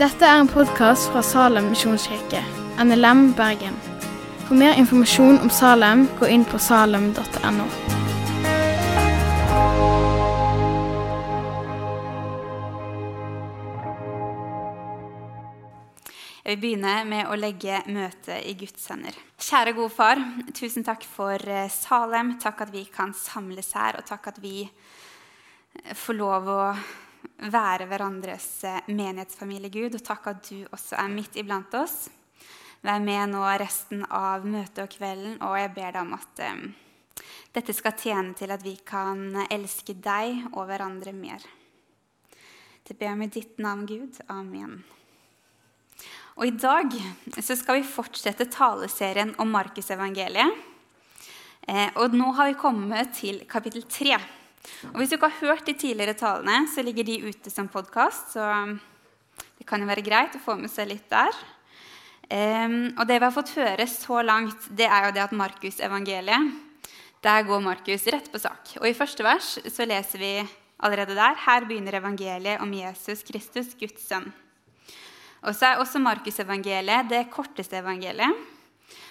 [0.00, 2.40] Dette er en podkast fra Salem misjonskirke,
[2.80, 3.74] NLM Bergen.
[4.46, 7.66] For mer informasjon om Salem, gå inn på salem.no.
[16.40, 19.14] Jeg vil begynne med å legge møtet i Guds hender.
[19.36, 20.24] Kjære gode far,
[20.56, 22.38] tusen takk for eh, Salem.
[22.40, 24.64] Takk at vi kan samles her, og takk at vi
[25.94, 26.62] får lov å
[27.50, 29.96] være hverandres eh, menighetsfamilie, Gud.
[29.96, 32.08] Og takk at du også er midt iblant oss.
[32.84, 36.62] Vær med nå resten av møtet og kvelden, og jeg ber deg om at um,
[37.52, 41.44] dette skal tjene til at vi kan elske deg og hverandre mer.
[42.86, 44.16] Det ber jeg med ditt navn, Gud.
[44.32, 44.80] Amen.
[46.40, 46.94] Og I dag
[47.36, 50.66] så skal vi fortsette taleserien om Markusevangeliet.
[51.68, 54.16] Eh, og nå har vi kommet til kapittel 3.
[54.90, 58.34] Og Hvis du ikke har hørt de tidligere talene, så ligger de ute som podkast.
[58.34, 58.44] Så
[59.58, 61.36] det kan jo være greit å få med seg litt der.
[62.30, 66.52] Um, og det vi har fått høre så langt, det er jo det at Markusevangeliet
[67.20, 68.76] Der går Markus rett på sak.
[68.78, 70.30] Og i første vers så leser vi
[70.78, 74.30] allerede der Her begynner evangeliet om Jesus Kristus, Guds sønn.
[75.42, 78.32] Og så er også Markusevangeliet det korteste evangeliet.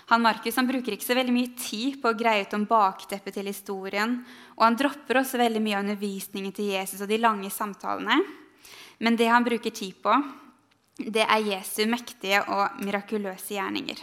[0.09, 3.35] Han Markus han bruker ikke så veldig mye tid på å greie ut om bakteppet
[3.37, 4.15] til historien.
[4.57, 8.17] Og han dropper også veldig mye av undervisningen til Jesus og de lange samtalene.
[8.99, 10.15] Men det han bruker tid på,
[10.99, 14.01] det er Jesu mektige og mirakuløse gjerninger.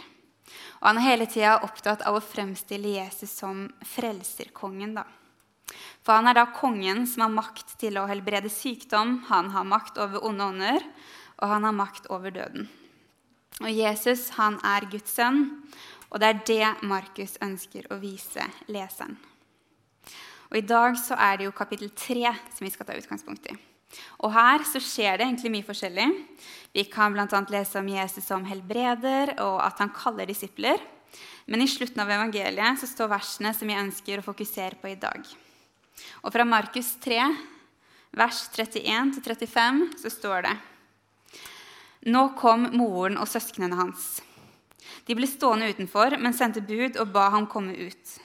[0.79, 4.95] Og han er hele tida opptatt av å fremstille Jesus som frelserkongen.
[4.95, 5.03] da.
[6.01, 9.99] For han er da kongen som har makt til å helbrede sykdom, han har makt
[9.99, 10.85] over onde ånder,
[11.37, 12.69] og han har makt over døden.
[13.57, 15.47] Og Jesus han er Guds sønn,
[16.07, 19.17] og det er det Markus ønsker å vise leseren.
[20.47, 23.55] Og I dag så er det jo kapittel 3 som vi skal ta utgangspunkt i.
[24.23, 26.07] Og Her så skjer det egentlig mye forskjellig.
[26.75, 27.41] Vi kan bl.a.
[27.51, 30.79] lese om Jesus som helbreder, og at han kaller disipler.
[31.47, 34.99] Men i slutten av evangeliet så står versene som jeg ønsker å fokusere på i
[34.99, 35.23] dag.
[36.23, 37.19] Og Fra Markus 3,
[38.17, 40.57] vers 31-35, så står det
[42.07, 44.19] nå kom moren og søsknene hans.
[45.07, 48.17] De ble stående utenfor, men sendte bud og ba ham komme ut.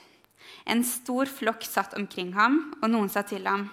[0.67, 3.69] En stor flokk satt omkring ham, og noen sa til ham,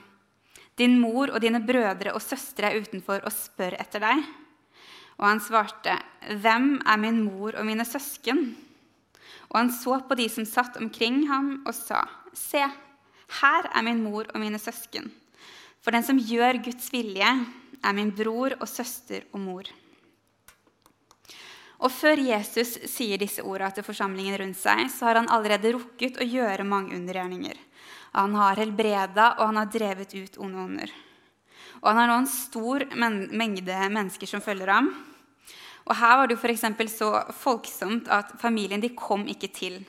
[0.79, 4.23] Din mor og dine brødre og søstre er utenfor og spør etter deg.
[5.21, 5.99] Og han svarte,
[6.41, 8.55] Hvem er min mor og mine søsken?
[9.51, 12.63] Og han så på de som satt omkring ham, og sa, Se,
[13.43, 15.11] her er min mor og mine søsken.
[15.83, 17.29] For den som gjør Guds vilje,
[17.81, 19.69] er min bror og søster og mor.
[21.81, 26.21] Og Før Jesus sier disse ordene til forsamlingen rundt seg, så har han allerede rukket
[26.21, 27.57] å gjøre mange undergjerninger.
[28.13, 30.93] Han har helbreda, og han har drevet ut onde ånder.
[31.81, 34.91] Og han har nå en stor mengde mennesker som følger ham.
[35.89, 36.67] Og Her var det jo f.eks.
[36.93, 37.09] så
[37.41, 39.81] folksomt at familien de kom ikke til.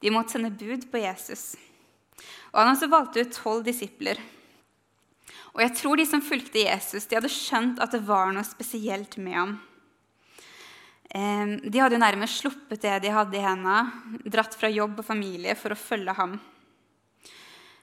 [0.00, 1.56] De måtte sende bud på Jesus.
[2.52, 4.20] Og Han også valgte ut tolv disipler.
[5.52, 9.18] Og jeg tror de som fulgte Jesus, de hadde skjønt at det var noe spesielt
[9.18, 9.58] med ham.
[11.12, 15.52] De hadde jo nærmest sluppet det de hadde i hendene, dratt fra jobb og familie
[15.60, 16.38] for å følge ham.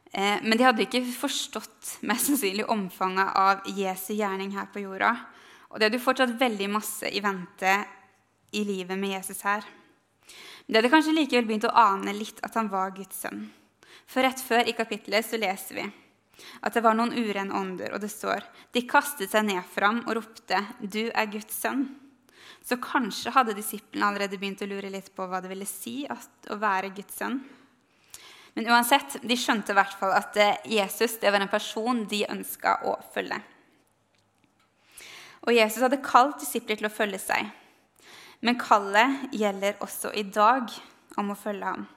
[0.10, 5.12] Men de hadde ikke forstått mest sannsynlig omfanget av Jesu gjerning her på jorda.
[5.70, 7.76] Og det hadde jo fortsatt veldig masse i vente
[8.58, 9.62] i livet med Jesus her.
[10.66, 13.46] Men de hadde kanskje likevel begynt å ane litt at han var Guds sønn.
[14.10, 15.86] For rett før i kapittelet så leser vi
[16.64, 20.00] at det var noen urene ånder, og det står de kastet seg ned for ham
[20.08, 21.99] og ropte, 'Du er Guds sønn'.
[22.70, 26.58] Så kanskje hadde disiplene allerede begynt å lure litt på hva det ville si å
[26.62, 27.40] være Guds sønn.
[28.54, 32.26] Men uansett, de skjønte i hvert fall at eh, Jesus det var en person de
[32.30, 33.40] ønska å følge.
[35.48, 37.50] Og Jesus hadde kalt disipler til å følge seg.
[38.46, 40.70] Men kallet gjelder også i dag
[41.18, 41.88] om å følge ham.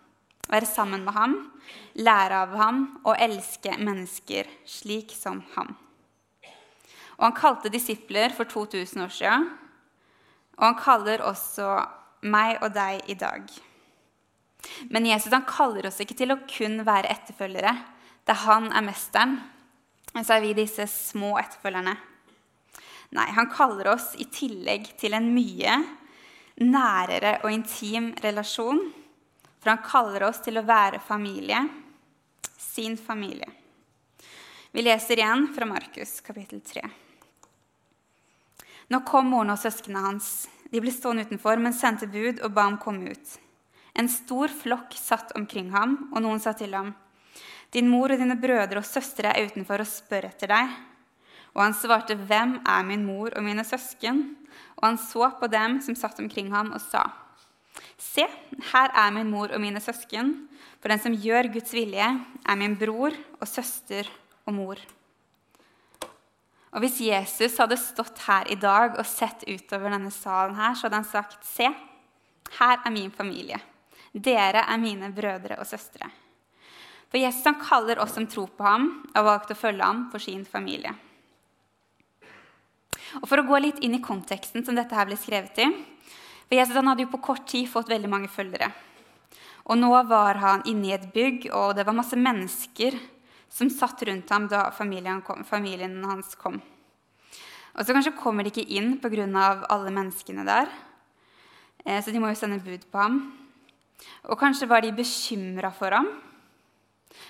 [0.48, 1.34] Være sammen med ham,
[2.00, 5.76] lære av ham og elske mennesker slik som ham.
[7.18, 9.52] Og han kalte disipler for 2000 år siden
[10.58, 11.68] og han kaller også
[12.28, 13.46] meg og deg i dag.
[14.94, 17.74] Men Jesus han kaller oss ikke til å kun være etterfølgere.
[18.28, 19.40] Da han er mesteren,
[20.12, 21.94] Og så er vi disse små etterfølgerne.
[23.16, 25.78] Nei, han kaller oss i tillegg til en mye
[26.60, 28.82] nærere og intim relasjon.
[29.62, 31.62] For han kaller oss til å være familie,
[32.58, 33.48] sin familie.
[34.72, 36.84] Vi leser igjen fra Markus kapittel 3.
[38.92, 40.26] Nå kom moren og søsknene hans.
[40.68, 43.38] De ble stående utenfor, men sendte bud og ba ham komme ut.
[43.96, 46.92] En stor flokk satt omkring ham, og noen sa til ham,
[47.72, 50.74] Din mor og dine brødre og søstre er utenfor og spør etter deg.
[51.56, 54.22] Og han svarte, Hvem er min mor og mine søsken?
[54.76, 57.06] Og han så på dem som satt omkring ham, og sa,
[57.96, 58.26] Se,
[58.72, 60.34] her er min mor og mine søsken.
[60.82, 62.08] For den som gjør Guds vilje,
[62.44, 64.10] er min bror og søster
[64.44, 64.76] og mor.
[66.72, 70.86] Og Hvis Jesus hadde stått her i dag og sett utover denne salen, her, så
[70.86, 71.68] hadde han sagt, Se,
[72.58, 73.60] her er min familie.
[74.12, 76.08] Dere er mine brødre og søstre.
[77.12, 80.04] For Jesus han kaller oss som tror på ham, og valgte valgt å følge ham
[80.12, 80.94] for sin familie.
[83.20, 85.68] Og For å gå litt inn i konteksten som dette her ble skrevet i
[86.52, 88.66] for Jesus han hadde jo på kort tid fått veldig mange følgere.
[89.72, 92.98] Og nå var han inne i et bygg, og det var masse mennesker
[93.52, 96.56] som satt rundt ham da familien, kom, familien hans kom.
[97.72, 99.66] Og så kanskje kommer de ikke inn pga.
[99.68, 100.68] alle menneskene der.
[101.84, 103.32] Eh, så de må jo sende bud på ham.
[104.28, 106.08] Og kanskje var de bekymra for ham.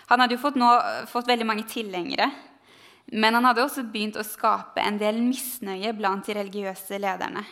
[0.08, 0.69] Han hadde jo fått, nå,
[1.10, 2.30] fått veldig mange tilhengere.
[3.12, 7.42] Men han hadde også begynt å skape en del misnøye blant de religiøse lederne.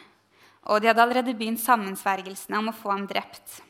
[0.71, 3.61] Og de hadde allerede begynt sammensvergelsene om å få ham drept.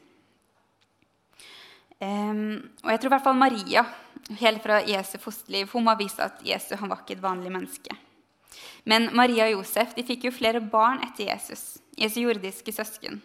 [2.00, 3.82] Um, og jeg tror i hvert fall Maria,
[4.40, 7.96] helt fra Jesu fosterliv, hun må vist at Jesu han var ikke et vanlig menneske.
[8.88, 13.20] Men Maria og Josef de fikk jo flere barn etter Jesus, Jesu jordiske søsken.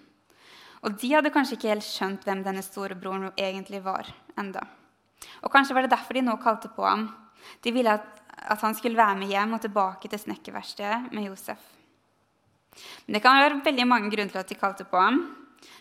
[0.85, 4.65] Og de hadde kanskje ikke helt skjønt hvem denne storebroren egentlig var enda.
[5.41, 7.07] Og kanskje var det derfor de nå kalte på ham.
[7.63, 8.05] De ville at,
[8.51, 11.61] at han skulle være med hjem og tilbake til snekkerverkstedet med Josef.
[13.07, 15.21] Men Det kan være veldig mange grunner til at de kalte på ham,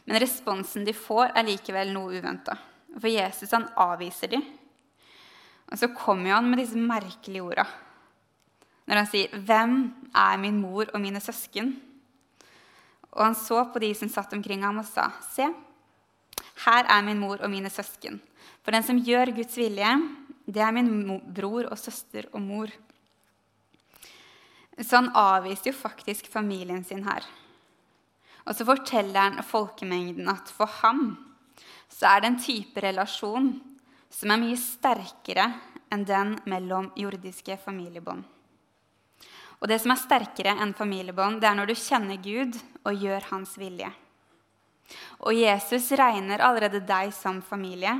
[0.06, 2.54] men responsen de får, er likevel noe uventa.
[2.94, 4.44] For Jesus han avviser dem.
[5.70, 7.64] Og så kommer han med disse merkelige orda.
[8.86, 11.80] Når han sier, 'Hvem er min mor og mine søsken?'
[13.12, 15.46] Og han så på de som satt omkring ham, og sa, 'Se,
[16.66, 18.20] her er min mor og mine søsken.'
[18.62, 19.92] For den som gjør Guds vilje,
[20.46, 22.68] det er min bror og søster og mor.
[24.80, 27.24] Så han avviste jo faktisk familien sin her.
[28.44, 31.33] Og så forteller han folkemengden at for ham
[31.88, 33.52] så er det en type relasjon
[34.14, 35.48] som er mye sterkere
[35.92, 38.24] enn den mellom jordiske familiebånd.
[39.62, 43.30] Og det som er sterkere enn familiebånd, det er når du kjenner Gud og gjør
[43.30, 43.88] hans vilje.
[45.24, 47.94] Og Jesus regner allerede deg som familie.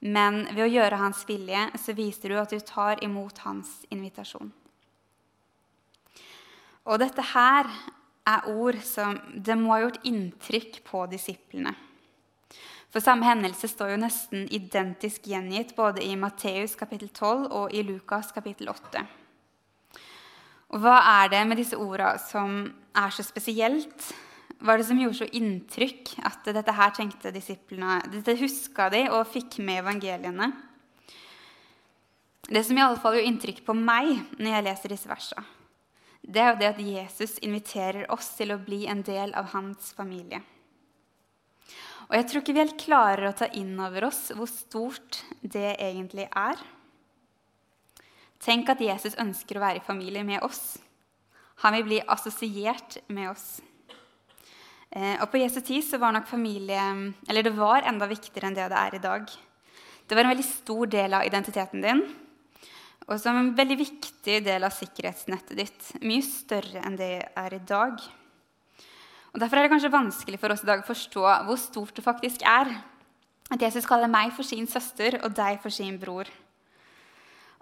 [0.00, 4.48] Men ved å gjøre hans vilje så viser du at du tar imot hans invitasjon.
[6.88, 7.68] Og dette her
[8.30, 11.74] er ord som det må ha gjort inntrykk på disiplene.
[12.90, 17.84] For samme hendelse står jo nesten identisk gjengitt både i Matteus kapittel 12 og i
[17.86, 19.04] Lukas kapittel 8.
[20.74, 22.64] Og hva er det med disse orda som
[22.98, 24.10] er så spesielt?
[24.58, 29.06] Hva er det som gjorde så inntrykk at dette her tenkte disiplene Dette huska de
[29.08, 30.50] og fikk med evangeliene.
[32.50, 35.46] Det som i alle fall gjorde inntrykk på meg når jeg leser disse versene,
[36.20, 39.94] det er jo det at Jesus inviterer oss til å bli en del av hans
[39.96, 40.42] familie.
[42.10, 45.76] Og jeg tror ikke vi helt klarer å ta inn over oss hvor stort det
[45.78, 46.58] egentlig er.
[48.42, 50.80] Tenk at Jesus ønsker å være i familie med oss.
[51.62, 53.60] Han vil bli assosiert med oss.
[54.90, 56.82] Eh, og På Jesu tid så var nok familie
[57.28, 59.30] eller det var enda viktigere enn det det er i dag.
[60.08, 62.02] Det var en veldig stor del av identiteten din
[63.10, 65.86] og som en veldig viktig del av sikkerhetsnettet ditt.
[66.06, 67.98] Mye større enn det er i dag.
[69.30, 72.06] Og Derfor er det kanskje vanskelig for oss i dag å forstå hvor stort det
[72.06, 72.72] faktisk er
[73.50, 76.28] at Jesus kaller meg for sin søster og deg for sin bror.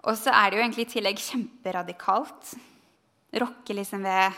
[0.05, 2.53] Og så er det jo egentlig i tillegg kjemperadikalt.
[3.41, 4.37] Rokke liksom ved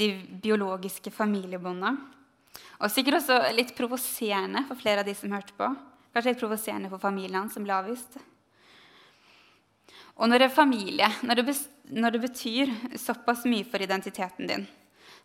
[0.00, 0.10] de
[0.42, 1.94] biologiske familiebåndene.
[2.80, 5.68] Og sikkert også litt provoserende for flere av de som hørte på.
[6.10, 8.18] Kanskje litt provoserende for familien som ble avvist.
[10.20, 11.56] Og når det er familie, når det,
[11.96, 14.66] når det betyr såpass mye for identiteten din,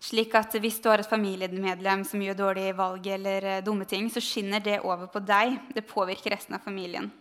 [0.04, 4.10] slik at hvis du har et familiemedlem som gjør dårlige valg eller eh, dumme ting,
[4.12, 5.58] så skinner det over på deg.
[5.76, 7.12] Det påvirker resten av familien.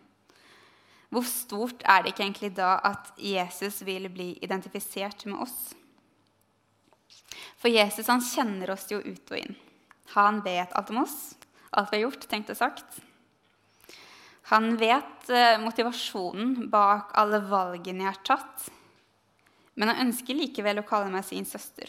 [1.15, 5.57] Hvor stort er det ikke egentlig da at Jesus vil bli identifisert med oss?
[7.61, 9.55] For Jesus han kjenner oss jo ut og inn.
[10.19, 11.35] Han vet alt om oss,
[11.71, 13.03] alt vi har gjort, tenkt og sagt.
[14.53, 18.67] Han vet eh, motivasjonen bak alle valgene jeg har tatt,
[19.75, 21.89] men han ønsker likevel å kalle meg sin søster.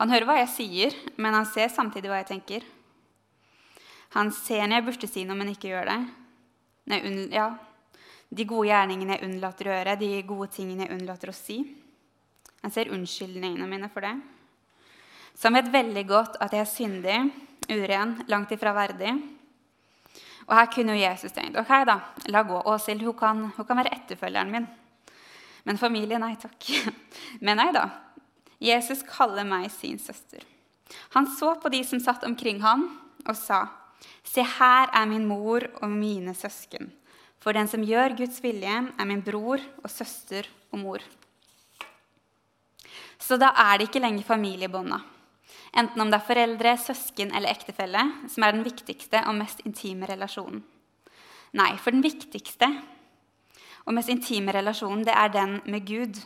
[0.00, 2.64] Han hører hva jeg sier, men han ser samtidig hva jeg tenker.
[4.16, 6.00] Han ser når jeg burde si noe, men ikke gjør det.
[7.32, 7.50] Ja,
[8.32, 11.60] de gode gjerningene jeg unnlater å gjøre, de gode tingene jeg unnlater å si.
[12.62, 14.14] Han ser unnskyldningene mine for det.
[15.34, 17.18] Så han vet veldig godt at jeg er syndig,
[17.72, 19.14] uren, langt ifra verdig.
[20.48, 21.98] Og her kunne jo Jesus tenkt ok da,
[22.34, 22.58] la gå.
[22.68, 24.66] Åshild hun kan, hun kan være etterfølgeren min.
[25.64, 26.68] Men familie, nei takk.
[27.46, 27.86] Men nei da.
[28.62, 30.44] Jesus kaller meg sin søster.
[31.16, 32.86] Han så på de som satt omkring ham,
[33.26, 33.66] og sa,
[34.26, 36.90] Se, her er min mor og mine søsken.
[37.42, 41.02] For den som gjør Guds vilje, er min bror og søster og mor.
[43.22, 44.98] Så da er det ikke lenger familiebånda,
[45.78, 50.08] enten om det er foreldre, søsken eller ektefelle, som er den viktigste og mest intime
[50.10, 50.62] relasjonen.
[51.58, 52.66] Nei, for den viktigste
[53.84, 56.22] og mest intime relasjonen, det er den med Gud.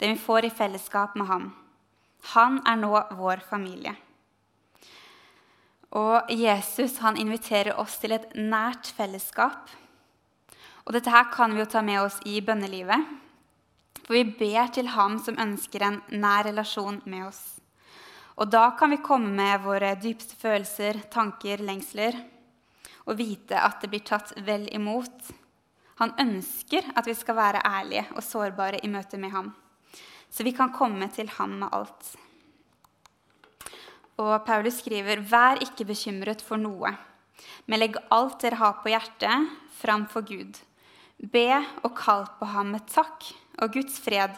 [0.00, 1.50] Den vi får i fellesskap med ham.
[2.34, 3.94] Han er nå vår familie.
[5.96, 9.68] Og Jesus han inviterer oss til et nært fellesskap.
[10.86, 13.08] Og dette her kan vi jo ta med oss i bønnelivet.
[14.06, 17.42] For vi ber til ham som ønsker en nær relasjon med oss.
[18.40, 22.16] Og da kan vi komme med våre dypeste følelser, tanker, lengsler,
[23.04, 25.32] og vite at det blir tatt vel imot.
[26.00, 29.50] Han ønsker at vi skal være ærlige og sårbare i møte med ham.
[30.30, 32.14] Så vi kan komme til ham med alt.
[34.20, 36.92] Og Paulus skriver.: Vær ikke bekymret for noe,
[37.66, 39.48] men legg alt dere har på hjertet,
[39.80, 40.60] framfor Gud.
[41.20, 41.48] Be
[41.84, 43.26] og kall på ham med takk,
[43.60, 44.36] og Guds fred,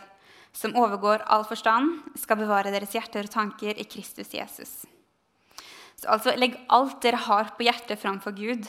[0.52, 4.82] som overgår all forstand, skal bevare deres hjerter og tanker i Kristus Jesus.
[5.96, 8.66] Så altså, legg alt dere har på hjertet, framfor Gud.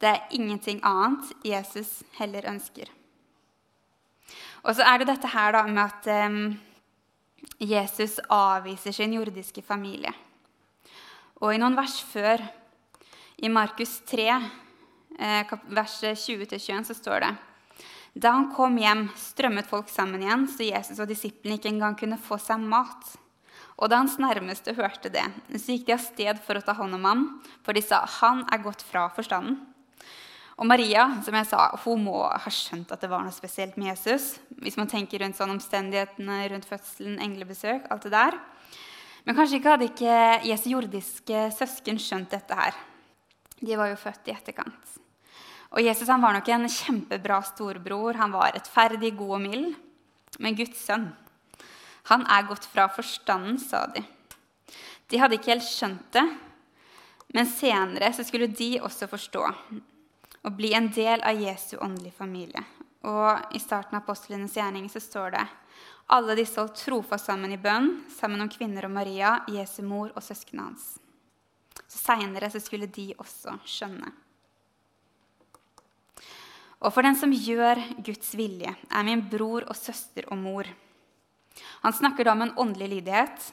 [0.00, 2.88] Det er ingenting annet Jesus heller ønsker.
[4.64, 6.40] Og så er det dette her da med at um,
[7.58, 10.12] Jesus avviser sin jordiske familie.
[11.38, 12.42] Og i noen vers før,
[13.38, 14.26] i Markus 3,
[15.18, 17.30] eh, vers 20-21, så står det
[18.18, 22.18] Da han kom hjem, strømmet folk sammen igjen, så Jesus og disiplene ikke engang kunne
[22.18, 23.14] få seg mat.
[23.78, 25.22] Og da hans nærmeste hørte det,
[25.54, 27.26] så gikk de av sted for å ta hånd om ham,
[27.62, 29.58] for de sa, 'Han er gått fra forstanden'.
[30.58, 33.92] Og Maria som jeg sa, hun må ha skjønt at det var noe spesielt med
[33.92, 34.32] Jesus.
[34.58, 38.38] Hvis man tenker rundt sånn omstendighetene rundt fødselen, englebesøk, alt det der.
[39.22, 40.16] Men kanskje ikke hadde ikke
[40.48, 42.74] Jesu jordiske søsken skjønt dette her.
[43.60, 44.96] De var jo født i etterkant.
[45.76, 48.18] Og Jesus han var nok en kjempebra storebror.
[48.18, 49.76] Han var rettferdig, god og mild.
[50.42, 51.10] Men Guds sønn,
[52.10, 54.02] han er gått fra forstanden, sa de.
[55.08, 56.24] De hadde ikke helt skjønt det,
[57.36, 59.44] men senere så skulle de også forstå
[60.44, 62.62] og bli en del av Jesu åndelige familie.
[63.08, 65.46] Og I starten av apostlenes gjerning så står det
[66.14, 70.24] alle disse holdt trofast sammen i bønn, sammen om kvinner og Maria, Jesu mor og
[70.24, 70.86] søsknene hans.
[71.84, 74.10] Så Seinere skulle de også skjønne.
[76.78, 80.68] Og for den som gjør Guds vilje, er min bror og søster og mor.
[81.82, 83.48] Han snakker da om en åndelig lydighet,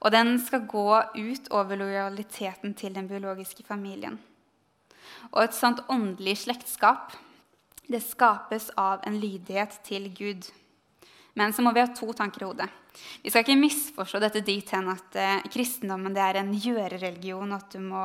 [0.00, 4.18] og den skal gå ut over lojaliteten til den biologiske familien.
[5.32, 7.14] Og et sånt åndelig slektskap
[7.86, 10.46] det skapes av en lydighet til Gud.
[11.34, 12.68] Men så må vi ha to tanker i hodet.
[13.22, 17.74] Vi skal ikke misforstå dette dit hen at kristendommen kristendommen er en gjørereligion, og at
[17.74, 18.04] du må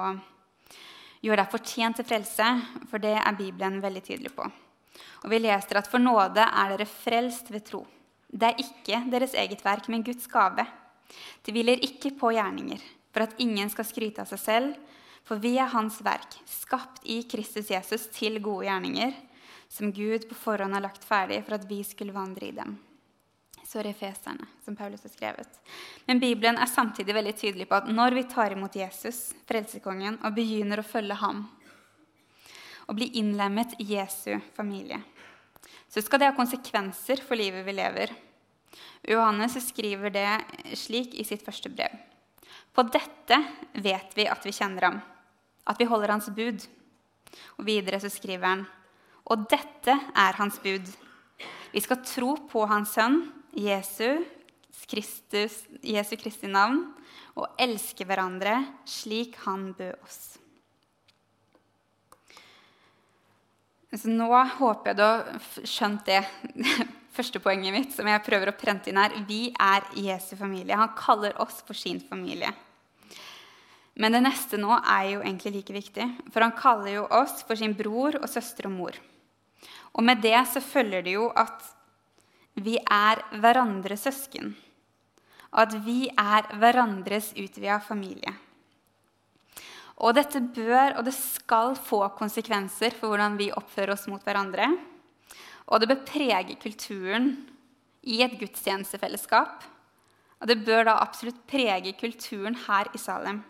[1.22, 2.50] gjøre deg fortjent til frelse,
[2.90, 4.50] for det er Bibelen veldig tydelig på.
[5.24, 7.86] Og Vi leser at for nåde er dere frelst ved tro.
[8.30, 10.66] Det er ikke deres eget verk, men Guds gave.
[11.46, 12.82] Det hviler ikke på gjerninger,
[13.14, 14.76] for at ingen skal skryte av seg selv,
[15.28, 19.16] for vi er Hans verk, skapt i Kristus Jesus til gode gjerninger,
[19.70, 22.78] som Gud på forhånd har lagt ferdig for at vi skulle vandre i dem.
[23.70, 25.60] Så er det Efeserne, som Paulus har skrevet.
[26.08, 30.34] Men Bibelen er samtidig veldig tydelig på at når vi tar imot Jesus, frelsekongen, og
[30.34, 31.44] begynner å følge ham,
[32.90, 34.98] og bli innlemmet i Jesu familie,
[35.90, 38.16] så skal det ha konsekvenser for livet vi lever.
[39.06, 41.94] Johannes skriver det slik i sitt første brev.
[42.80, 43.36] På dette
[43.84, 45.02] vet vi at vi kjenner ham
[45.68, 46.64] at vi holder hans bud.
[47.60, 48.68] Og videre så skriver han
[49.30, 50.88] og dette er hans bud.
[51.70, 53.20] Vi skal tro på hans sønn,
[53.54, 54.24] Jesu,
[54.90, 56.80] Kristus, Jesu Kristi navn,
[57.38, 58.56] og elske hverandre
[58.90, 60.22] slik han bød oss.
[63.94, 66.24] Så nå håper jeg du har skjønt det
[67.18, 69.14] første poenget mitt, som jeg prøver å prente inn her.
[69.30, 70.80] Vi er Jesu familie.
[70.80, 72.50] Han kaller oss for sin familie.
[74.00, 77.60] Men det neste nå er jo egentlig like viktig, for han kaller jo oss for
[77.60, 79.00] sin bror og søster og mor.
[79.92, 81.66] Og med det så følger det jo at
[82.64, 84.54] vi er hverandres søsken.
[85.52, 88.32] Og at vi er hverandres utvida familie.
[90.00, 94.70] Og dette bør og det skal få konsekvenser for hvordan vi oppfører oss mot hverandre.
[95.68, 97.34] Og det bør prege kulturen
[98.08, 99.66] i et gudstjenestefellesskap.
[100.40, 103.42] Og det bør da absolutt prege kulturen her i Salem.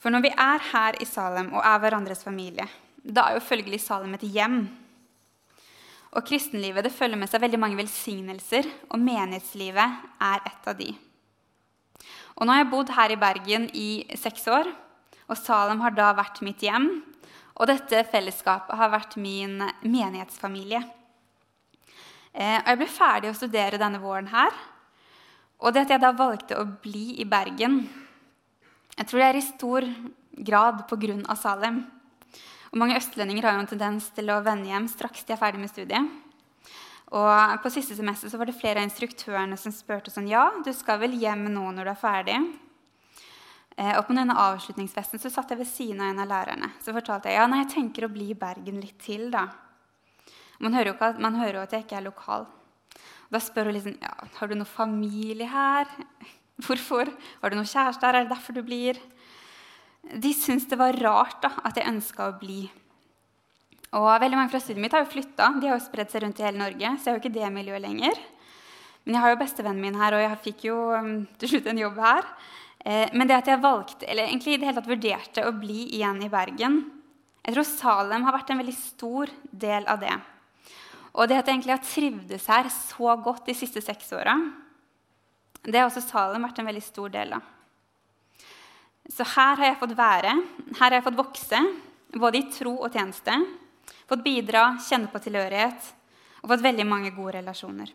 [0.00, 2.64] For når vi er her i Salem og er hverandres familie,
[3.04, 4.62] da er jo følgelig Salem et hjem.
[6.16, 10.88] Og kristenlivet det følger med seg veldig mange velsignelser, og menighetslivet er et av de.
[12.40, 14.72] Og nå har jeg bodd her i Bergen i seks år,
[15.28, 16.88] og Salem har da vært mitt hjem.
[17.60, 20.80] Og dette fellesskapet har vært min menighetsfamilie.
[22.32, 24.54] Eh, og jeg ble ferdig å studere denne våren her.
[25.60, 27.82] Og det at jeg da valgte å bli i Bergen,
[29.00, 29.86] jeg tror det er i stor
[30.44, 31.36] grad pga.
[31.40, 31.80] Salem.
[32.70, 35.62] Og mange østlendinger har jo en tendens til å vende hjem straks de er ferdig
[35.62, 36.10] med studiet.
[37.10, 40.70] Og På siste semester så var det flere av instruktørene som spurte sånn Ja, du
[40.76, 42.36] skal vel hjem nå når du er ferdig?
[43.80, 46.70] Eh, og på denne avslutningsfesten så satt jeg ved siden av en av lærerne.
[46.84, 49.30] Så fortalte jeg ja, nei, jeg tenker å bli i Bergen litt til.
[49.32, 49.48] da.
[50.60, 52.44] Man hører jo, ikke, man hører at jeg ikke er lokal.
[52.44, 55.88] Og da spør hun liksom ja, har du noe familie her.
[56.66, 57.10] Hvorfor?
[57.40, 58.18] Har du noen kjæreste her?
[58.18, 59.00] Er det derfor du blir?
[60.10, 62.64] De syntes det var rart da, at jeg ønska å bli.
[63.96, 65.50] Og veldig mange fra studiet mitt har jo flytta.
[65.58, 66.92] De har jo spredt seg rundt i hele Norge.
[66.96, 68.22] så jeg har jo ikke det miljøet lenger.
[69.04, 71.80] Men jeg har jo bestevennen min her, og jeg fikk jo um, til slutt en
[71.80, 72.28] jobb her.
[72.84, 75.82] Eh, men det at jeg valgte, eller egentlig i det hele tatt vurderte å bli
[75.98, 76.78] igjen i Bergen
[77.44, 80.14] Jeg tror Salem har vært en veldig stor del av det.
[81.12, 84.36] Og det at jeg egentlig har trivdes her så godt de siste seks åra,
[85.62, 87.48] det har også Salem vært en veldig stor del av.
[89.10, 90.34] Så her har jeg fått være,
[90.78, 91.62] her har jeg fått vokse,
[92.14, 93.34] både i tro og tjeneste.
[94.10, 95.90] Fått bidra, kjenne på tilhørighet
[96.40, 97.90] og fått veldig mange gode relasjoner.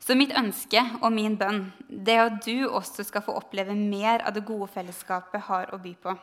[0.00, 4.24] Så mitt ønske og min bønn det er at du også skal få oppleve mer
[4.24, 6.16] av det gode fellesskapet har å by på.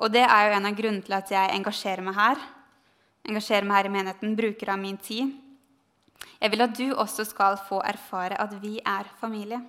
[0.00, 2.42] Og det er jo en av grunnene til at jeg engasjerer meg her.
[3.28, 5.34] Engasjerer meg her i menigheten, bruker av min tid.
[6.40, 9.60] Jeg vil at du også skal få erfare at vi er familie.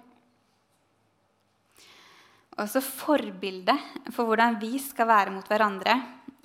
[2.60, 3.78] Også forbildet
[4.12, 5.96] for hvordan vi skal være mot hverandre.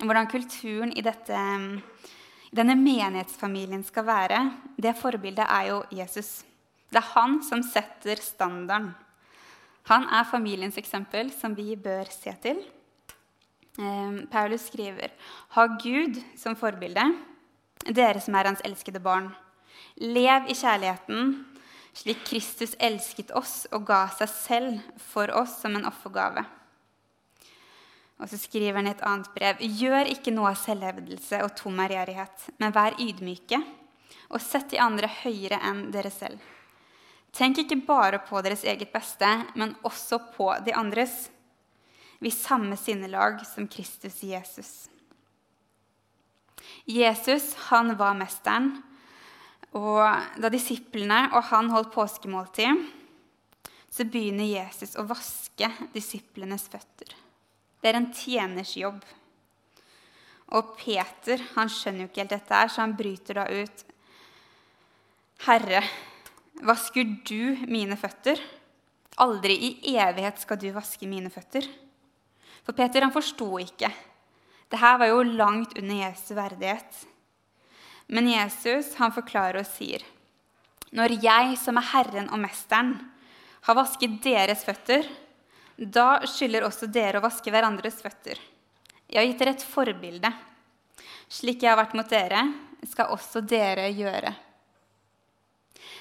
[0.03, 1.39] Hvordan kulturen i, dette,
[2.55, 4.39] denne menighetsfamilien skal være.
[4.77, 6.43] Det forbildet er jo Jesus.
[6.91, 8.93] Det er han som setter standarden.
[9.87, 12.59] Han er familiens eksempel, som vi bør se til.
[13.79, 15.11] Eh, Paulus skriver.:
[15.55, 17.03] Ha Gud som forbilde,
[17.87, 19.31] dere som er hans elskede barn.
[20.03, 21.31] Lev i kjærligheten,
[21.97, 26.45] slik Kristus elsket oss og ga seg selv for oss som en offergave.
[28.17, 31.79] Og så skriver han i et annet brev.: Gjør ikke noe av selvhevdelse og tom
[31.85, 33.61] ærgjerrighet, men vær ydmyke,
[34.33, 36.41] og sett de andre høyere enn dere selv.
[37.37, 41.27] Tenk ikke bare på deres eget beste, men også på de andres.
[42.19, 44.87] Vi samme sinnelag som Kristus Jesus.
[46.87, 48.79] Jesus han var mesteren,
[49.75, 52.85] og da disiplene og han holdt påskemåltid,
[53.91, 57.15] så begynner Jesus å vaske disiplenes føtter.
[57.81, 59.01] Det er en tjeners jobb.
[60.55, 63.83] Og Peter han skjønner jo ikke helt dette, her, så han bryter da ut.
[65.47, 65.81] Herre,
[66.65, 68.39] vasker du mine føtter?
[69.23, 71.67] Aldri i evighet skal du vaske mine føtter.
[72.63, 73.89] For Peter han forsto ikke.
[74.67, 77.05] Dette var jo langt under Jesu verdighet.
[78.07, 80.03] Men Jesus han forklarer og sier,
[80.95, 82.95] når jeg som er Herren og Mesteren,
[83.67, 85.07] har vasket deres føtter,
[85.77, 88.39] da skylder også dere å vaske hverandres føtter.
[89.07, 90.31] Jeg har gitt dere et forbilde.
[91.27, 92.45] Slik jeg har vært mot dere,
[92.87, 94.31] skal også dere gjøre.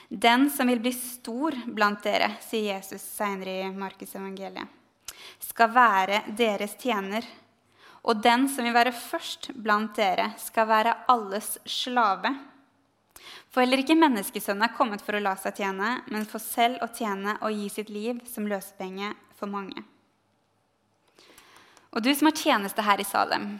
[0.08, 4.70] Den som vil bli stor blant dere, sier Jesus senere i Markus evangeliet,
[5.42, 7.26] skal være deres tjener.
[8.06, 12.30] Og den som vil være først blant dere, skal være alles slave.
[13.50, 16.90] For heller ikke menneskesønnen er kommet for å la seg tjene, men for selv å
[16.94, 19.82] tjene og gi sitt liv som løsepenge for mange.
[21.96, 23.56] Og du som har tjeneste her i Salem,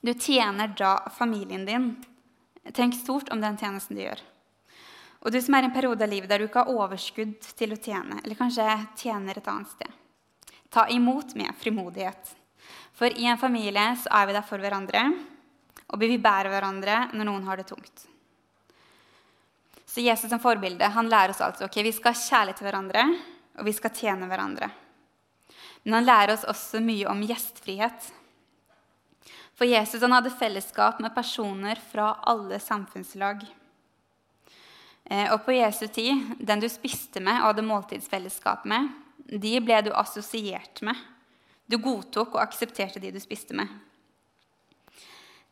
[0.00, 1.90] du tjener da familien din.
[2.72, 4.20] Tenk stort om den tjenesten du gjør.
[5.24, 7.72] Og du som er i en periode av livet der du ikke har overskudd til
[7.72, 8.66] å tjene, eller kanskje
[9.00, 9.92] tjener et annet sted,
[10.72, 12.34] ta imot med frimodighet.
[12.94, 15.04] For i en familie så er vi der for hverandre,
[15.90, 18.06] og vi bærer hverandre når noen har det tungt.
[19.86, 23.04] Så Jesus som forbilde han lærer oss altså ok, vi skal ha kjærlighet til hverandre,
[23.58, 24.70] og vi skal tjene hverandre.
[25.84, 28.08] Men han lærer oss også mye om gjestfrihet.
[29.54, 33.44] For Jesus han hadde fellesskap med personer fra alle samfunnslag.
[35.04, 38.88] Eh, og på Jesu tid, den du spiste med og hadde måltidsfellesskap med,
[39.30, 40.98] de ble du assosiert med
[41.70, 43.70] du godtok og aksepterte de du spiste med.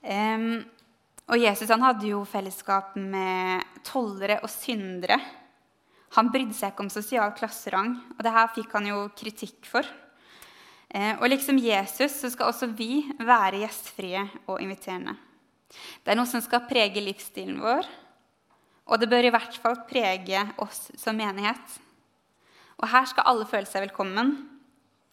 [0.02, 0.62] Um,
[1.30, 5.16] og Jesus han hadde jo fellesskap med tollere og syndere.
[6.18, 9.86] Han brydde seg ikke om sosial klasserang, og det her fikk han jo kritikk for.
[10.92, 15.14] Eh, og liksom Jesus så skal også vi være gjestfrie og inviterende.
[16.04, 17.88] Det er noe som skal prege livsstilen vår,
[18.92, 21.78] og det bør i hvert fall prege oss som menighet.
[22.82, 24.34] Og her skal alle føle seg velkommen.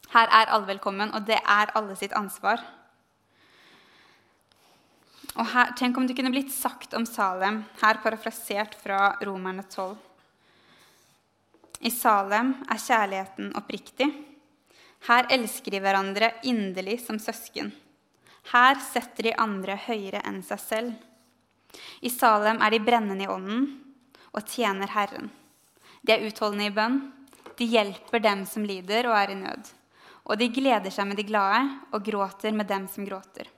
[0.09, 2.63] Her er alle velkommen, og det er alle sitt ansvar.
[5.37, 9.93] Og her, Tenk om det kunne blitt sagt om Salem, her parafrasert fra Romerne 12.
[11.85, 14.09] I Salem er kjærligheten oppriktig.
[15.07, 17.69] Her elsker de hverandre inderlig som søsken.
[18.51, 20.93] Her setter de andre høyere enn seg selv.
[22.01, 23.69] I Salem er de brennende i ånden
[24.33, 25.29] og tjener Herren.
[26.01, 27.03] De er utholdende i bønn.
[27.59, 29.75] De hjelper dem som lider og er i nød.
[30.29, 33.49] Og de gleder seg med de glade og gråter med dem som gråter.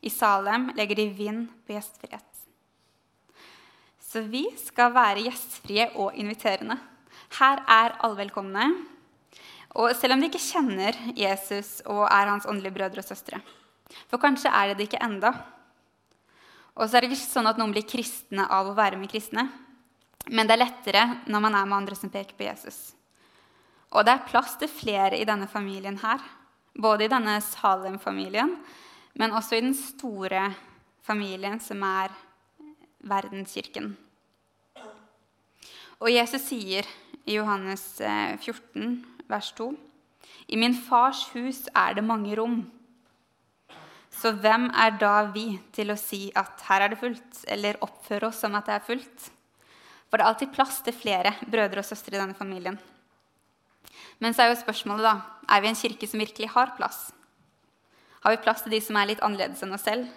[0.00, 2.26] I Salem legger de vind på gjestfrihet.
[4.00, 6.78] Så vi skal være gjestfrie og inviterende.
[7.38, 8.64] Her er alle velkomne.
[9.78, 13.38] Og selv om de ikke kjenner Jesus og er hans åndelige brødre og søstre.
[14.10, 15.34] For kanskje er det det ikke enda.
[16.74, 19.46] Og så er det ikke sånn at noen blir kristne av å være med kristne.
[20.30, 22.90] Men det er lettere når man er med andre som peker på Jesus.
[23.90, 26.22] Og det er plass til flere i denne familien her.
[26.80, 28.54] Både i denne Salem-familien,
[29.18, 30.52] men også i den store
[31.02, 32.14] familien som er
[33.10, 33.96] verdenskirken.
[36.00, 36.86] Og Jesus sier
[37.26, 39.72] i Johannes 14, eh, vers 2.:
[40.48, 42.62] I min fars hus er det mange rom.
[44.10, 48.28] Så hvem er da vi til å si at her er det fullt, eller oppføre
[48.28, 49.30] oss som at det er fullt?
[50.08, 52.78] For det er alltid plass til flere brødre og søstre i denne familien.
[54.20, 55.14] Men så er jo spørsmålet da,
[55.48, 57.08] er vi en kirke som virkelig har plass?
[58.20, 60.10] Har vi plass til de som er litt annerledes enn oss selv?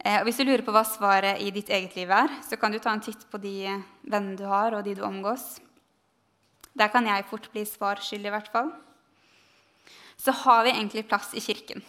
[0.00, 2.72] Eh, og hvis du lurer på hva svaret i ditt eget liv er, så kan
[2.72, 3.68] du ta en titt på de
[4.06, 5.58] vennene du har, og de du omgås.
[6.76, 8.72] Der kan jeg fort bli svar skyld, i hvert fall.
[10.16, 11.84] Så har vi egentlig plass i kirken.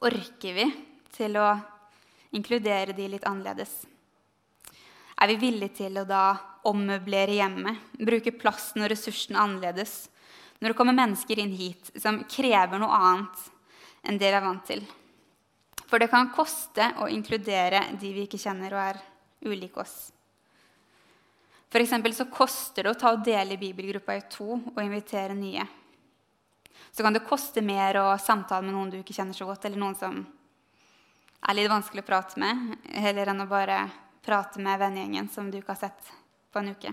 [0.00, 0.66] Orker vi
[1.12, 1.48] til å
[2.36, 3.82] inkludere de litt annerledes?
[5.20, 6.24] Er vi villige til å da
[6.68, 10.08] ommøblere hjemmet, bruke plassen og ressursene annerledes
[10.60, 13.44] når det kommer mennesker inn hit som krever noe annet
[14.04, 14.82] enn det vi er vant til.
[15.88, 19.00] For det kan koste å inkludere de vi ikke kjenner og er
[19.48, 20.10] ulike oss.
[21.70, 25.64] For så koster det å ta og dele bibelgruppa i to og invitere nye.
[26.90, 29.78] Så kan det koste mer å samtale med noen du ikke kjenner så godt, eller
[29.78, 30.20] noen som
[31.40, 33.84] er litt vanskelig å prate med, heller enn å bare
[34.24, 36.12] prate med vennegjengen som du ikke har sett
[36.52, 36.92] på en uke.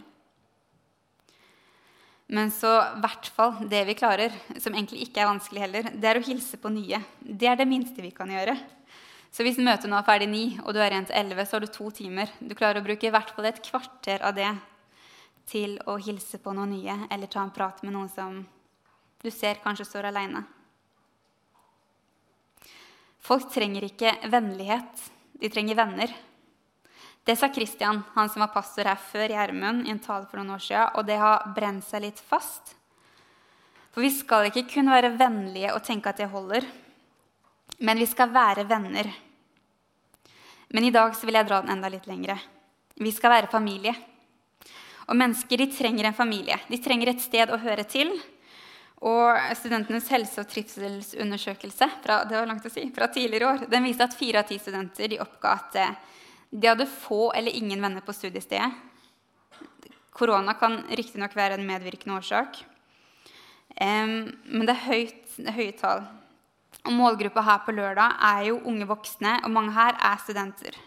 [2.27, 6.09] Men så i hvert fall det vi klarer, som egentlig ikke er vanskelig heller, det
[6.09, 6.99] er å hilse på nye.
[7.19, 8.57] Det er det minste vi kan gjøre.
[9.31, 11.63] Så hvis møtet nå er ferdig ni, og du er igjen til elleve, så har
[11.63, 12.31] du to timer.
[12.39, 14.49] Du klarer å bruke i hvert fall et kvarter av det
[15.47, 18.41] til å hilse på noen nye, eller ta en prat med noen som
[19.23, 20.43] du ser kanskje står aleine.
[23.23, 25.07] Folk trenger ikke vennlighet,
[25.39, 26.11] de trenger venner.
[27.27, 30.53] Det sa Kristian, han som var pastor her før Gjermund, i en tale for noen
[30.55, 32.71] år siden, og det har brent seg litt fast.
[33.91, 36.63] For vi skal ikke kun være vennlige og tenke at det holder,
[37.83, 39.11] men vi skal være venner.
[40.71, 42.39] Men i dag vil jeg dra den enda litt lengre.
[42.95, 43.91] Vi skal være familie.
[45.11, 46.55] Og mennesker de trenger en familie.
[46.71, 48.15] De trenger et sted å høre til.
[49.03, 53.83] Og Studentenes helse- og trivselsundersøkelse fra, det var langt å si, fra tidligere år den
[53.83, 55.83] viste at fire av ti studenter de oppga at
[56.49, 58.71] de hadde få eller ingen venner på studiestedet.
[60.17, 62.63] Korona kan riktignok være en medvirkende årsak.
[63.79, 66.07] men det er høyt, høye tall.
[66.85, 70.77] Og målgruppa her på lørdag er jo unge voksne, og mange her er studenter.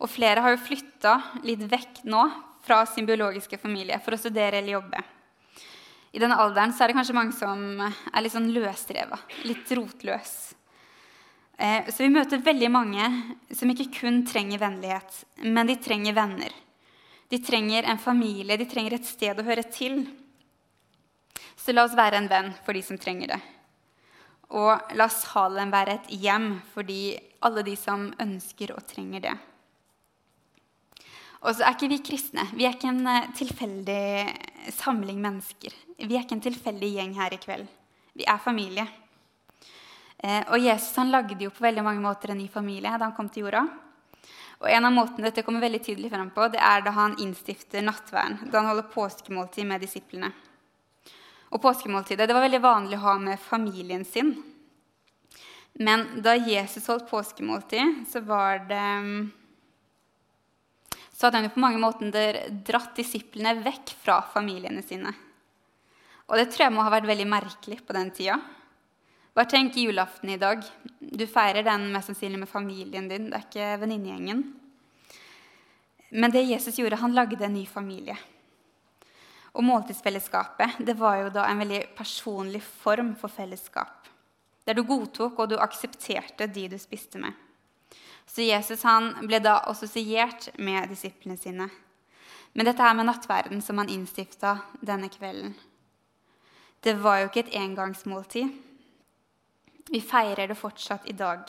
[0.00, 2.22] Og flere har jo flytta litt vekk nå
[2.64, 5.02] fra sin biologiske familie for å studere eller jobbe.
[6.12, 10.54] I denne alderen er det kanskje mange som er litt sånn løsdreva, litt rotløs.
[11.60, 13.06] Eh, så vi møter veldig mange
[13.52, 16.54] som ikke kun trenger vennlighet, men de trenger venner.
[17.28, 20.06] De trenger en familie, de trenger et sted å høre til.
[21.60, 23.40] Så la oss være en venn for de som trenger det.
[24.56, 27.12] Og la Salem være et hjem for de,
[27.44, 29.36] alle de som ønsker og trenger det.
[31.44, 32.48] Og så er ikke vi kristne.
[32.56, 35.76] Vi er ikke en eh, tilfeldig samling mennesker.
[36.00, 37.68] Vi er ikke en tilfeldig gjeng her i kveld.
[38.16, 38.88] Vi er familie.
[40.22, 43.16] Eh, og Jesus han lagde jo på veldig mange måter en ny familie da han
[43.16, 43.64] kom til jorda.
[44.60, 47.80] Og En av måtene dette kommer veldig tydelig frem på, det er da han innstifter
[47.80, 48.50] nattverden.
[48.52, 50.28] Da han holder påskemåltid med disiplene.
[51.50, 54.34] Og Påskemåltidet det var veldig vanlig å ha med familien sin.
[55.80, 59.30] Men da Jesus holdt påskemåltid, så var det
[61.16, 65.12] Så hadde han jo på mange måter dratt disiplene vekk fra familiene sine.
[66.28, 68.38] Og det tror jeg må ha vært veldig merkelig på den tida.
[69.34, 70.64] Bare tenk julaften i dag.
[70.98, 74.42] Du feirer den mest sannsynlig med familien din, det er ikke venninnegjengen.
[76.10, 78.16] Men det Jesus gjorde, han lagde en ny familie.
[79.54, 84.08] Og måltidsfellesskapet det var jo da en veldig personlig form for fellesskap.
[84.66, 87.32] Der du godtok og du aksepterte de du spiste med.
[88.26, 91.68] Så Jesus han ble da assosiert med disiplene sine.
[92.52, 95.54] Men dette her med nattverden som han innstifta denne kvelden,
[96.82, 98.50] det var jo ikke et engangsmåltid.
[99.90, 101.42] Vi feirer det fortsatt i dag.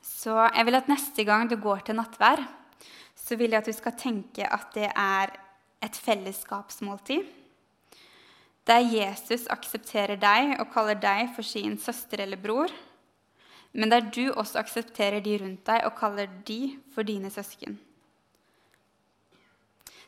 [0.00, 2.44] Så jeg vil at neste gang du går til nattvær,
[3.18, 5.34] så vil jeg at du skal tenke at det er
[5.82, 7.26] et fellesskapsmåltid.
[8.68, 12.70] Der Jesus aksepterer deg og kaller deg for sin søster eller bror.
[13.72, 17.78] Men der du også aksepterer de rundt deg og kaller de for dine søsken.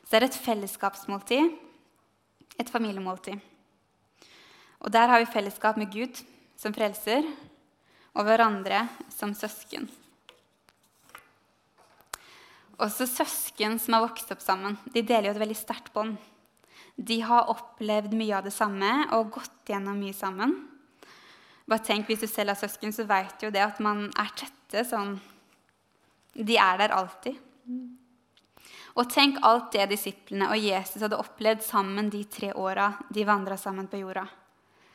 [0.03, 1.55] Så det er et fellesskapsmåltid,
[2.59, 3.39] et familiemåltid.
[4.79, 6.23] Og der har vi fellesskap med Gud
[6.63, 7.27] som frelser
[8.13, 9.89] og hverandre som søsken.
[12.81, 16.15] Også søsken som har vokst opp sammen, de deler jo et veldig sterkt bånd.
[16.95, 20.55] De har opplevd mye av det samme og gått gjennom mye sammen.
[21.69, 24.83] Bare tenk, Hvis du selv har søsken, så vet jo det at man er tette
[24.85, 25.19] sånn
[26.33, 27.37] De er der alltid.
[28.97, 33.57] Og tenk alt det disiplene og Jesus hadde opplevd sammen de tre åra de vandra
[33.57, 34.27] sammen på jorda.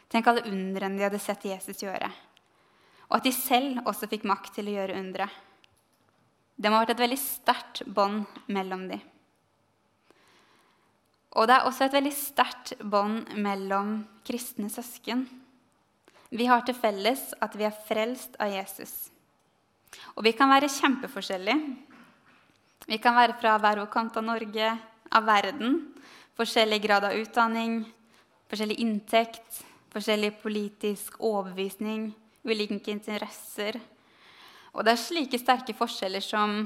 [0.09, 2.09] Tenk alle undrene de hadde sett Jesus gjøre.
[3.09, 5.29] Og at de selv også fikk makt til å gjøre undre.
[6.59, 9.03] Det må ha vært et veldig sterkt bånd mellom dem.
[11.39, 15.27] Og det er også et veldig sterkt bånd mellom kristne søsken.
[16.35, 19.09] Vi har til felles at vi er frelst av Jesus.
[20.17, 21.61] Og vi kan være kjempeforskjellige.
[22.89, 24.73] Vi kan være fra hver vår kant av Norge,
[25.13, 25.79] av verden.
[26.37, 27.81] Forskjellig grad av utdanning,
[28.51, 29.63] forskjellig inntekt,
[29.99, 32.13] forskjellig politisk overbevisning,
[32.47, 33.79] ulike interesser.
[34.73, 36.61] Og det er slike sterke forskjeller som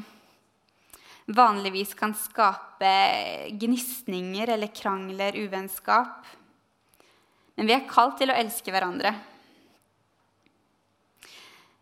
[1.33, 2.93] vanligvis kan skape
[3.57, 6.27] gnisninger eller krangler, uvennskap.
[7.57, 9.15] Men vi er kalt til å elske hverandre.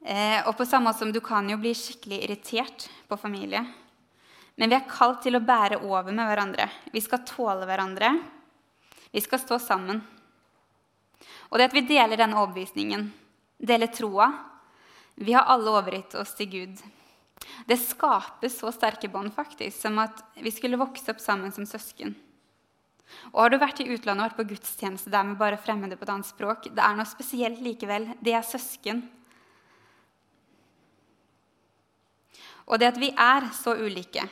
[0.00, 3.64] Eh, og på samme måte som du kan jo bli skikkelig irritert på familie.
[4.60, 6.68] Men vi er kalt til å bære over med hverandre.
[6.92, 8.14] Vi skal tåle hverandre.
[9.10, 10.02] Vi skal stå sammen.
[11.50, 13.11] Og det at vi deler denne overbevisningen,
[13.59, 14.30] deler troa
[15.20, 16.80] Vi har alle overgitt oss til Gud.
[17.66, 22.14] Det skaper så sterke bånd faktisk, som at vi skulle vokse opp sammen som søsken.
[23.33, 26.06] Og Har du vært i utlandet og vært på gudstjeneste der med bare fremmede på
[26.06, 28.06] et annet språk, det er noe spesielt likevel.
[28.22, 29.02] Det er søsken.
[32.70, 34.28] Og det at vi er så ulike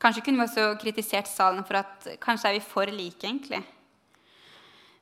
[0.00, 3.60] Kanskje kunne vi også kritisert salen for at kanskje er vi for like, egentlig.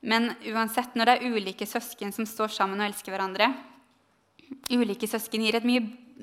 [0.01, 3.51] Men uansett, når det er ulike søsken som står sammen og elsker hverandre
[4.73, 5.83] Ulike søsken gir et mye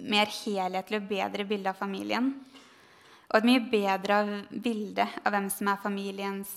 [0.09, 2.31] mer helhetlig og bedre bilde av familien.
[3.29, 4.17] Og et mye bedre
[4.49, 6.51] bilde av hvem som er familiens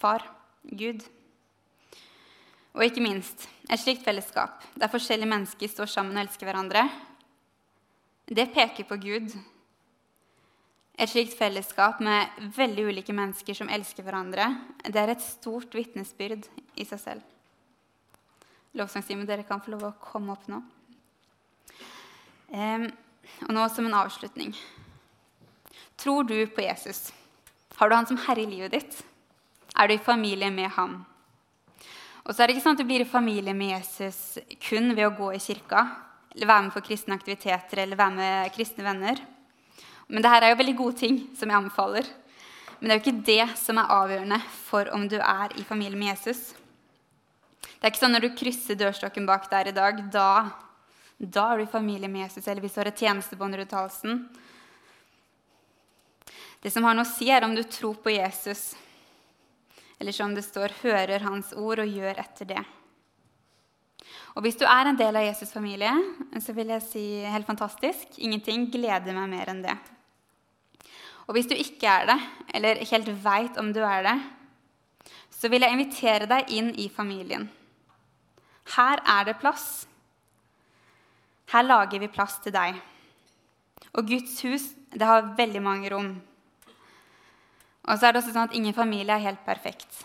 [0.00, 0.24] far
[0.64, 1.04] Gud.
[2.76, 6.86] Og ikke minst et slikt fellesskap der forskjellige mennesker står sammen og elsker hverandre.
[8.28, 9.32] Det peker på Gud
[10.98, 14.48] et slikt fellesskap med veldig ulike mennesker som elsker hverandre,
[14.82, 17.22] det er et stort vitnesbyrd i seg selv.
[18.74, 20.58] Lovsangstimen, dere kan få lov å komme opp nå.
[22.50, 24.52] Og nå som en avslutning.
[25.98, 27.12] Tror du på Jesus?
[27.78, 28.98] Har du han som herre i livet ditt?
[29.78, 31.00] Er du i familie med ham?
[32.26, 35.06] Og så er det ikke sånn at du blir i familie med Jesus kun ved
[35.06, 35.86] å gå i kirka,
[36.34, 39.22] eller være med på kristne aktiviteter eller være med kristne venner.
[40.08, 42.06] Men det her er jo veldig gode ting som jeg anbefaler.
[42.78, 45.98] Men det er jo ikke det som er avgjørende for om du er i familie
[45.98, 46.54] med Jesus.
[47.60, 50.30] Det er ikke sånn når du krysser dørstokken bak der i dag, da,
[51.18, 52.46] da er du i familie med Jesus.
[52.46, 54.22] Eller hvis du har et tjenestebånd rundt halsen.
[56.62, 58.72] Det som har noe å si, er om du tror på Jesus,
[59.98, 62.64] eller som det står, hører hans ord og gjør etter det.
[64.38, 65.92] Og hvis du er en del av Jesus' familie,
[66.42, 68.18] så vil jeg si helt fantastisk.
[68.22, 69.74] Ingenting gleder meg mer enn det.
[71.28, 72.18] Og hvis du ikke er det,
[72.56, 74.16] eller helt veit om du er det,
[75.38, 77.46] så vil jeg invitere deg inn i familien.
[78.74, 79.86] Her er det plass.
[81.52, 82.80] Her lager vi plass til deg.
[83.94, 86.10] Og Guds hus det har veldig mange rom.
[87.88, 90.02] Og så er det også sånn at ingen familie er helt perfekt.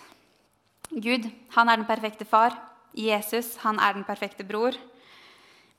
[0.91, 2.55] Gud han er den perfekte far.
[2.93, 4.75] Jesus han er den perfekte bror.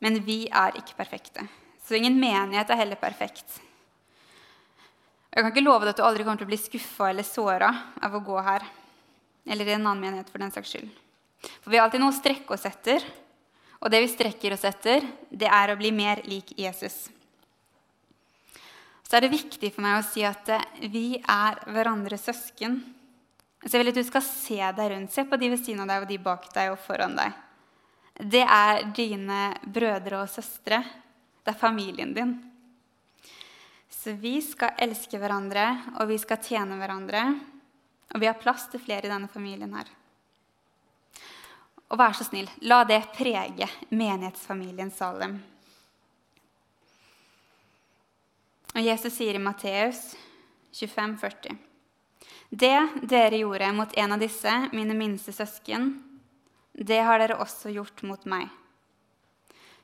[0.00, 1.46] Men vi er ikke perfekte.
[1.84, 3.60] Så ingen menighet er heller perfekt.
[5.34, 7.72] Jeg kan ikke love deg at du aldri kommer til å bli skuffa eller såra
[8.06, 8.62] av å gå her.
[9.50, 10.92] Eller i en annen menighet, for den saks skyld.
[11.58, 13.02] For vi har alltid noe å strekke oss etter.
[13.82, 17.08] Og det vi strekker oss etter, det er å bli mer lik Jesus.
[19.02, 22.78] Så er det viktig for meg å si at eh, vi er hverandres søsken.
[23.64, 25.12] Så jeg vil at du skal se deg rundt.
[25.12, 27.36] Se på de ved siden av deg og de bak deg og foran deg.
[28.22, 30.78] Det er dine brødre og søstre.
[31.42, 32.36] Det er familien din.
[34.04, 35.62] Så vi skal elske hverandre,
[35.96, 37.22] og vi skal tjene hverandre.
[38.12, 39.88] Og vi har plass til flere i denne familien her.
[41.88, 45.38] Og vær så snill, la det prege menighetsfamilien Salem.
[48.74, 50.02] Og Jesus sier i Matteus
[50.74, 51.56] 25, 40.
[52.52, 52.76] Det
[53.08, 55.94] dere gjorde mot en av disse, mine minste søsken,
[56.76, 58.52] det har dere også gjort mot meg.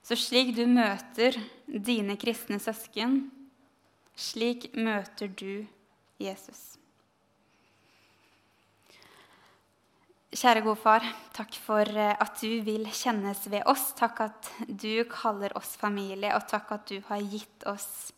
[0.05, 3.23] Så slik du møter dine kristne søsken,
[4.21, 5.65] slik møter du
[6.21, 6.67] Jesus.
[10.31, 11.05] Kjære gode far,
[11.35, 13.89] takk for eh, at du vil kjennes ved oss.
[13.99, 18.13] Takk at du kaller oss familie, og takk at du har gitt oss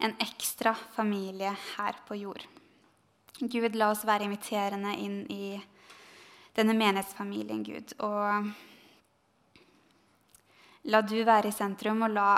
[0.00, 2.46] en ekstra familie her på jord.
[3.36, 5.58] Gud, la oss være inviterende inn i
[6.56, 7.92] denne menighetsfamilien, Gud.
[8.00, 8.48] Og
[10.90, 12.30] la du være i sentrum, og la,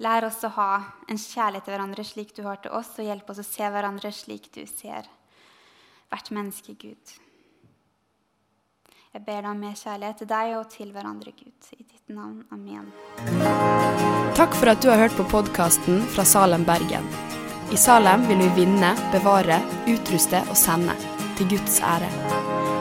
[0.00, 0.72] lær oss å ha
[1.08, 4.12] en kjærlighet til hverandre slik du har til oss, og hjelp oss å se hverandre
[4.14, 5.08] slik du ser
[6.10, 7.18] hvert menneske, Gud.
[9.10, 11.70] Jeg ber deg om mer kjærlighet til deg og til hverandre, Gud.
[11.74, 12.44] I ditt navn.
[12.54, 12.90] Amen.
[14.38, 17.10] Takk for at du har hørt på podkasten fra Salem, Bergen.
[17.70, 20.98] I Salem vil vi vinne, bevare, utruste og sende.
[21.38, 22.49] Til Guds ære.